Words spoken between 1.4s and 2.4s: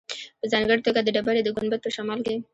د ګنبد په شمال کې.